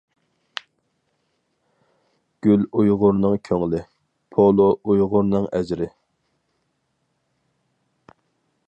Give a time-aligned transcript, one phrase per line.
[2.47, 3.83] گۈل ئۇيغۇرنىڭ كۆڭلى،
[4.37, 5.93] پولۇ ئۇيغۇرنىڭ ئەجرى.